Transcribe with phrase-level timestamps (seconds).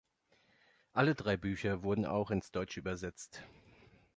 [0.93, 3.43] Alle drei Bücher wurden auch ins Deutsche übersetzt.